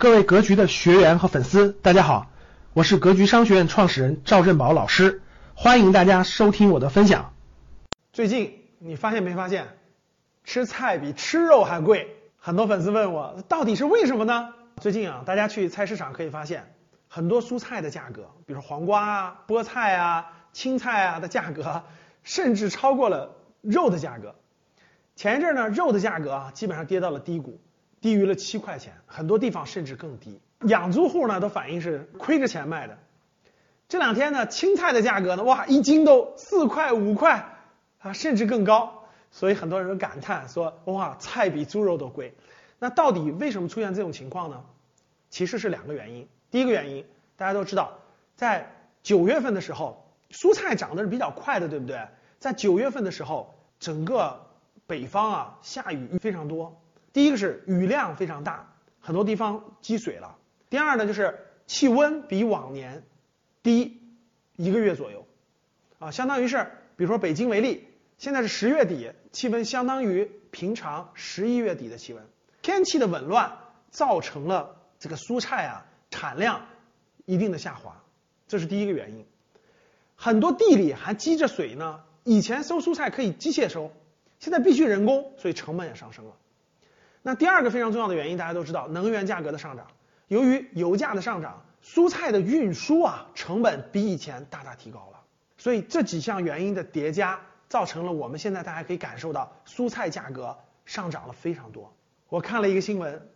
[0.00, 2.30] 各位格局的学员和粉丝，大家好，
[2.72, 5.22] 我是格局商学院创始人赵振宝老师，
[5.56, 7.34] 欢迎大家收听我的分享。
[8.12, 9.66] 最近你发现没发现，
[10.44, 12.14] 吃菜比吃肉还贵？
[12.36, 14.54] 很多粉丝问我，到底是为什么呢？
[14.76, 16.72] 最近啊，大家去菜市场可以发现，
[17.08, 21.82] 很多蔬菜的价格，比如黄瓜啊、菠菜啊、青菜啊的价格，
[22.22, 24.36] 甚至超过了肉的价格。
[25.16, 27.60] 前一阵呢，肉的价格啊，基本上跌到了低谷。
[28.00, 30.40] 低于了七块钱，很多地方甚至更低。
[30.62, 32.98] 养猪户呢都反映是亏着钱卖的。
[33.88, 37.56] 这两天呢，青菜的价格呢，哇，一斤都四块五块
[38.00, 39.04] 啊，甚至更高。
[39.30, 42.34] 所以很多人感叹说，哇，菜比猪肉都贵。
[42.78, 44.64] 那到底为什么出现这种情况呢？
[45.30, 46.28] 其实是两个原因。
[46.50, 47.04] 第一个原因，
[47.36, 47.98] 大家都知道，
[48.36, 52.08] 在九月份的时候，蔬菜涨得是比较快的，对不对？
[52.38, 54.46] 在九月份的时候，整个
[54.86, 56.80] 北方啊，下雨非常多。
[57.18, 60.38] 第一个是雨量非常大，很多地方积水了。
[60.70, 61.36] 第二呢，就是
[61.66, 63.02] 气温比往年
[63.64, 64.00] 低
[64.54, 65.26] 一个月左右，
[65.98, 67.88] 啊，相当于是，比如说北京为例，
[68.18, 72.24] 现在是十月底，气温相当于平常十一月底的气温。
[72.62, 73.58] 天气的紊乱
[73.90, 76.66] 造成了这个蔬菜啊产量
[77.24, 78.00] 一定的下滑，
[78.46, 79.26] 这是第一个原因。
[80.14, 83.90] 很多地里还积着水呢，以前收蔬菜可以机械收，
[84.38, 86.36] 现在必须人工，所以成本也上升了。
[87.22, 89.86] 那第二个非常重要的原因，大家都知道，能源价格的上涨。
[90.28, 95.20] 由于油价的上涨，蔬菜的运输啊成本比以前大大提高了。
[95.56, 101.92] 所以这几项原因的叠加，造成了我们现在大家可以感受到蔬菜价格上涨了非常多。
[102.28, 103.28] 我看了一个新闻，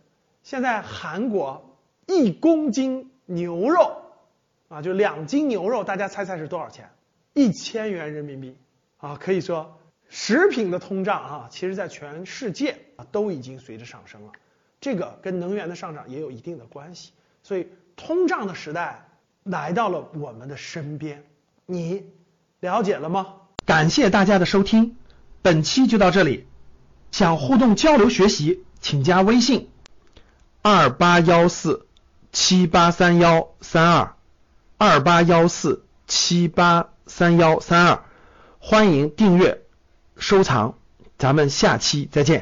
[0.43, 4.01] 现在韩国一公斤牛肉
[4.69, 6.89] 啊，就两斤牛肉，大家猜猜是多少钱？
[7.33, 8.57] 一千元人民币
[8.97, 9.77] 啊，可以说。
[10.15, 14.31] 食品的通胀啊，其实在全世界啊都已经随着上升了，
[14.79, 19.09] 这个跟能源的上涨也有一定的关系，所以通胀的时代
[19.41, 21.23] 来到了我们的身边，
[21.65, 22.05] 你
[22.59, 23.37] 了解了吗？
[23.65, 24.95] 感谢大家的收听，
[25.41, 26.45] 本期就到这里，
[27.11, 29.71] 想互动交流学习，请加微信
[30.61, 31.87] 二八幺四
[32.31, 34.15] 七八三幺三二
[34.77, 38.03] 二八幺四七八三幺三二，
[38.59, 39.62] 欢迎订阅。
[40.17, 40.75] 收藏，
[41.17, 42.41] 咱们下期再见。